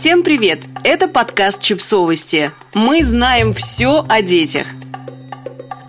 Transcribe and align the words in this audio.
Всем 0.00 0.22
привет! 0.22 0.60
Это 0.82 1.08
подкаст 1.08 1.60
«Чипсовости». 1.60 2.52
Мы 2.72 3.04
знаем 3.04 3.52
все 3.52 4.02
о 4.08 4.22
детях. 4.22 4.66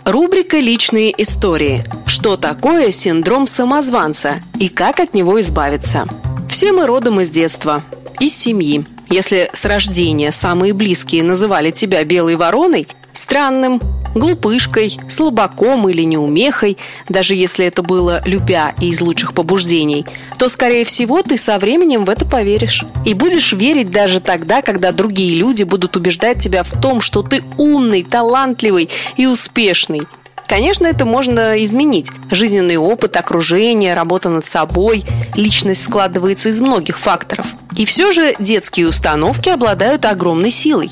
Рубрика 0.03 0.59
«Личные 0.59 1.13
истории». 1.21 1.81
Что 2.07 2.35
такое 2.35 2.91
синдром 2.91 3.47
самозванца 3.47 4.41
и 4.59 4.67
как 4.67 4.99
от 4.99 5.13
него 5.13 5.39
избавиться? 5.39 6.09
Все 6.49 6.73
мы 6.73 6.87
родом 6.87 7.21
из 7.21 7.29
детства, 7.29 7.83
из 8.19 8.35
семьи. 8.35 8.83
Если 9.09 9.49
с 9.53 9.63
рождения 9.63 10.33
самые 10.33 10.73
близкие 10.73 11.23
называли 11.23 11.71
тебя 11.71 12.03
белой 12.03 12.35
вороной, 12.35 12.89
странным, 13.13 13.81
глупышкой, 14.15 14.99
слабаком 15.07 15.87
или 15.89 16.01
неумехой, 16.03 16.77
даже 17.09 17.35
если 17.35 17.65
это 17.65 17.81
было 17.83 18.21
любя 18.25 18.73
и 18.79 18.89
из 18.89 19.01
лучших 19.01 19.33
побуждений, 19.33 20.05
то, 20.37 20.49
скорее 20.49 20.85
всего, 20.85 21.21
ты 21.21 21.37
со 21.37 21.57
временем 21.59 22.05
в 22.05 22.09
это 22.09 22.25
поверишь. 22.25 22.83
И 23.05 23.13
будешь 23.13 23.53
верить 23.53 23.91
даже 23.91 24.19
тогда, 24.19 24.61
когда 24.61 24.91
другие 24.91 25.35
люди 25.35 25.63
будут 25.63 25.95
убеждать 25.95 26.39
тебя 26.39 26.63
в 26.63 26.71
том, 26.81 27.01
что 27.01 27.23
ты 27.23 27.43
умный, 27.57 28.03
талантливый 28.03 28.89
и 29.17 29.25
успешный. 29.25 30.03
Конечно, 30.47 30.85
это 30.85 31.05
можно 31.05 31.63
изменить. 31.63 32.11
Жизненный 32.29 32.75
опыт, 32.75 33.15
окружение, 33.15 33.93
работа 33.93 34.27
над 34.27 34.45
собой, 34.45 35.05
личность 35.33 35.83
складывается 35.83 36.49
из 36.49 36.59
многих 36.59 36.99
факторов. 36.99 37.45
И 37.77 37.85
все 37.85 38.11
же 38.11 38.35
детские 38.37 38.89
установки 38.89 39.47
обладают 39.47 40.03
огромной 40.03 40.51
силой. 40.51 40.89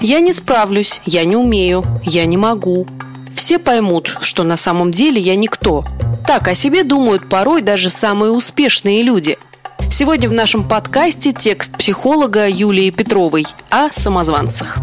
Я 0.00 0.20
не 0.20 0.32
справлюсь, 0.32 1.02
я 1.04 1.24
не 1.24 1.36
умею, 1.36 1.84
я 2.04 2.24
не 2.24 2.38
могу. 2.38 2.86
Все 3.34 3.58
поймут, 3.58 4.16
что 4.22 4.44
на 4.44 4.56
самом 4.56 4.90
деле 4.90 5.20
я 5.20 5.36
никто. 5.36 5.84
Так 6.26 6.48
о 6.48 6.54
себе 6.54 6.84
думают 6.84 7.28
порой 7.28 7.60
даже 7.60 7.90
самые 7.90 8.32
успешные 8.32 9.02
люди. 9.02 9.36
Сегодня 9.90 10.30
в 10.30 10.32
нашем 10.32 10.66
подкасте 10.66 11.34
текст 11.34 11.76
психолога 11.76 12.48
Юлии 12.48 12.90
Петровой 12.90 13.44
о 13.68 13.90
самозванцах. 13.90 14.78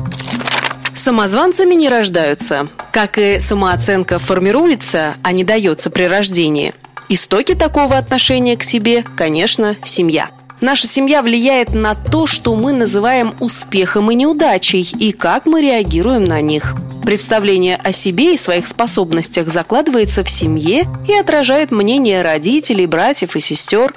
Самозванцами 0.94 1.74
не 1.74 1.90
рождаются. 1.90 2.68
Как 2.92 3.18
и 3.18 3.40
самооценка 3.40 4.20
формируется, 4.20 5.16
а 5.24 5.32
не 5.32 5.44
дается 5.44 5.90
при 5.90 6.04
рождении. 6.04 6.76
Истоки 7.10 7.56
такого 7.56 7.98
отношения 7.98 8.56
к 8.56 8.64
себе, 8.64 9.04
конечно, 9.16 9.78
семья– 9.84 10.30
Наша 10.60 10.88
семья 10.88 11.22
влияет 11.22 11.76
на 11.76 11.94
то, 11.94 12.26
что 12.26 12.56
мы 12.56 12.74
называем 12.74 13.36
успехом 13.40 14.10
и 14.10 14.16
неудачей, 14.16 14.90
и 14.98 15.12
как 15.12 15.46
мы 15.46 15.62
реагируем 15.62 16.24
на 16.24 16.42
них. 16.42 16.76
Представление 17.06 17.76
о 17.76 17.92
себе 17.92 18.34
и 18.34 18.38
своих 18.38 18.66
способностях 18.66 19.50
закладывается 19.50 20.24
в 20.24 20.30
семье 20.32 20.88
и 21.08 21.14
отражает 21.14 21.70
мнение 21.70 22.24
родителей, 22.24 22.88
братьев 22.88 23.36
и 23.36 23.40
сестер. 23.40 23.94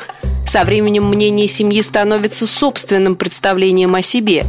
Со 0.46 0.64
временем 0.64 1.06
мнение 1.08 1.46
семьи 1.46 1.80
становится 1.80 2.46
собственным 2.46 3.14
представлением 3.14 3.94
о 3.94 4.02
себе. 4.02 4.44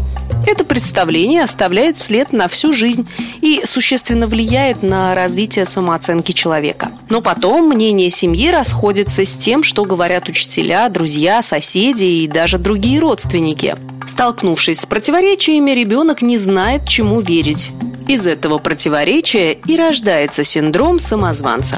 Это 0.47 0.65
представление 0.65 1.43
оставляет 1.43 1.99
след 1.99 2.33
на 2.33 2.47
всю 2.47 2.73
жизнь 2.73 3.07
и 3.41 3.61
существенно 3.65 4.25
влияет 4.25 4.81
на 4.81 5.13
развитие 5.13 5.65
самооценки 5.65 6.31
человека. 6.31 6.91
Но 7.09 7.21
потом 7.21 7.69
мнение 7.69 8.09
семьи 8.09 8.49
расходится 8.49 9.23
с 9.23 9.35
тем, 9.35 9.61
что 9.61 9.85
говорят 9.85 10.27
учителя, 10.27 10.89
друзья, 10.89 11.43
соседи 11.43 12.03
и 12.03 12.27
даже 12.27 12.57
другие 12.57 12.99
родственники. 12.99 13.75
Столкнувшись 14.07 14.81
с 14.81 14.85
противоречиями, 14.87 15.71
ребенок 15.71 16.23
не 16.23 16.37
знает, 16.37 16.87
чему 16.87 17.21
верить. 17.21 17.69
Из 18.07 18.25
этого 18.25 18.57
противоречия 18.57 19.53
и 19.53 19.75
рождается 19.77 20.43
синдром 20.43 20.97
самозванца. 20.97 21.77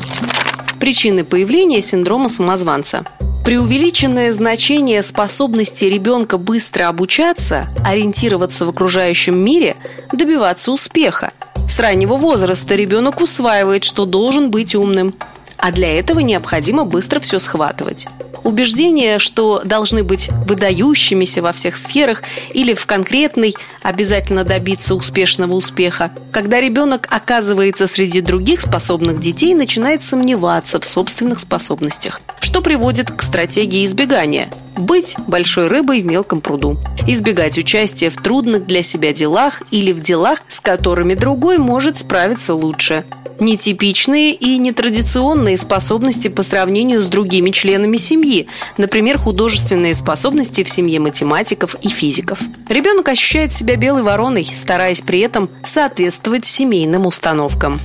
Причины 0.80 1.25
появления 1.25 1.81
синдрома 1.81 2.30
самозванца– 2.30 3.03
Преувеличенное 3.44 4.31
значение 4.31 5.02
способности 5.02 5.83
ребенка 5.83 6.38
быстро 6.38 6.88
обучаться, 6.88 7.67
ориентироваться 7.85 8.66
в 8.66 8.69
окружающем 8.69 9.38
мире, 9.38 9.75
добиваться 10.13 10.72
успеха. 10.72 11.33
С 11.69 11.77
раннего 11.81 12.16
возраста 12.16 12.75
ребенок 12.75 13.19
усваивает, 13.19 13.83
что 13.83 14.05
должен 14.05 14.50
быть 14.50 14.75
умным, 14.75 15.13
а 15.57 15.73
для 15.73 16.00
этого 16.00 16.19
необходимо 16.19 16.85
быстро 16.85 17.19
все 17.19 17.38
схватывать. 17.38 18.07
Убеждение, 18.43 19.19
что 19.19 19.61
должны 19.63 20.03
быть 20.03 20.29
выдающимися 20.47 21.41
во 21.41 21.53
всех 21.53 21.77
сферах 21.77 22.23
или 22.53 22.73
в 22.73 22.85
конкретной 22.85 23.55
обязательно 23.81 24.43
добиться 24.43 24.95
успешного 24.95 25.55
успеха. 25.55 26.11
Когда 26.31 26.59
ребенок 26.59 27.07
оказывается 27.09 27.87
среди 27.87 28.21
других 28.21 28.61
способных 28.61 29.19
детей, 29.19 29.53
начинает 29.53 30.03
сомневаться 30.03 30.79
в 30.79 30.85
собственных 30.85 31.39
способностях, 31.39 32.21
что 32.39 32.61
приводит 32.61 33.11
к 33.11 33.21
стратегии 33.21 33.85
избегания– 33.85 34.49
быть 34.78 35.16
большой 35.28 35.67
рыбой 35.67 36.01
в 36.01 36.06
мелком 36.06 36.41
пруду. 36.41 36.78
Избегать 37.07 37.57
участия 37.57 38.09
в 38.09 38.17
трудных 38.17 38.66
для 38.66 38.84
себя 38.84 39.13
делах 39.13 39.63
или 39.72 39.91
в 39.91 40.01
делах, 40.01 40.39
с 40.47 40.59
которыми 40.59 41.13
другой 41.13 41.57
может 41.57 42.00
справиться 42.00 42.53
лучше– 42.53 43.06
нетипичные 43.39 44.34
и 44.34 44.57
нетрадиционные 44.57 45.57
способности 45.57 46.28
по 46.28 46.44
сравнению 46.44 47.01
с 47.01 47.07
другими 47.07 47.51
членами 47.51 47.97
семьи, 47.97 48.47
например, 48.78 49.17
художественные 49.17 49.95
способности 49.95 50.63
в 50.63 50.69
семье 50.69 51.00
математиков 51.00 51.75
и 51.81 51.88
физиков. 51.88 52.40
Ребенок 52.69 53.09
ощущает 53.09 53.53
себя 53.53 53.75
белой 53.75 54.03
вороной, 54.03 54.50
стараясь 54.55 55.01
при 55.01 55.19
этом 55.19 55.50
соответствовать 55.63 56.45
семейным 56.45 57.05
установкам. 57.05 57.79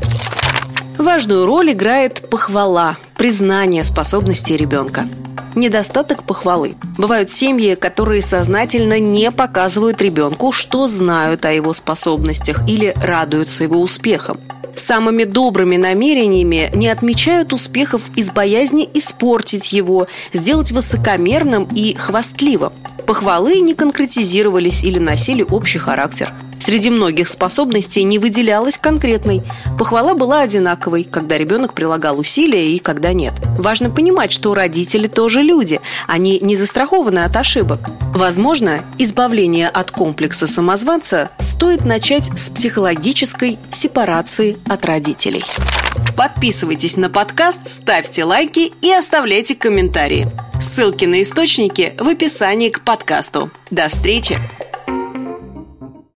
Важную 0.99 1.47
роль 1.47 1.73
играет 1.73 2.29
похвала, 2.29 2.97
признание 3.17 3.85
способностей 3.85 4.57
ребенка. 4.57 5.07
Недостаток 5.55 6.25
похвалы. 6.25 6.75
Бывают 6.99 7.31
семьи, 7.31 7.75
которые 7.75 8.21
сознательно 8.21 8.99
не 8.99 9.31
показывают 9.31 10.03
ребенку, 10.03 10.51
что 10.51 10.89
знают 10.89 11.45
о 11.45 11.53
его 11.53 11.73
способностях 11.73 12.69
или 12.69 12.93
радуются 12.97 13.65
его 13.65 13.81
успехам 13.81 14.39
самыми 14.79 15.25
добрыми 15.25 15.77
намерениями 15.77 16.71
не 16.75 16.89
отмечают 16.89 17.53
успехов 17.53 18.03
из 18.17 18.31
боязни 18.31 18.89
испортить 18.95 19.73
его, 19.73 20.07
сделать 20.33 20.73
высокомерным 20.73 21.67
и 21.75 21.95
хвастливым. 21.95 22.73
Похвалы 23.07 23.61
не 23.61 23.75
конкретизировались 23.75 24.85
или 24.85 24.99
носили 24.99 25.43
общий 25.43 25.79
характер. 25.79 26.31
Среди 26.61 26.91
многих 26.91 27.29
способностей 27.29 28.03
не 28.03 28.19
выделялась 28.19 28.77
конкретной. 28.77 29.43
Похвала 29.79 30.15
была 30.15 30.41
одинаковой, 30.41 31.05
когда 31.05 31.39
ребенок 31.39 31.75
прилагал 31.75 32.19
усилия 32.19 32.75
и 32.75 32.79
когда 32.79 33.13
нет. 33.13 33.35
Важно 33.59 33.91
понимать, 33.91 34.33
что 34.33 34.55
родители 34.55 35.07
тоже 35.07 35.43
люди. 35.43 35.81
Они 36.07 36.39
не 36.41 36.57
застрахованы 36.57 37.21
от 37.21 37.37
ошибок. 37.37 37.81
Возможно, 38.15 38.83
избавление 38.99 39.69
от 39.69 39.91
комплекса 39.91 40.47
самозванца 40.47 41.31
стоит 41.39 41.85
начать 41.85 42.27
с 42.39 42.51
психологической 42.51 43.59
сепарации 43.73 44.57
от 44.69 44.85
родителей. 44.85 45.45
Подписывайтесь 46.17 46.97
на 46.97 47.09
подкаст, 47.09 47.69
ставьте 47.69 48.25
лайки 48.25 48.73
и 48.83 48.91
оставляйте 48.93 49.55
комментарии. 49.55 50.29
Ссылки 50.61 51.05
на 51.05 51.23
источники 51.23 51.95
в 51.99 52.09
описании 52.09 52.71
к 52.71 52.81
подкасту. 52.81 53.51
До 53.71 53.89
встречи! 53.89 54.37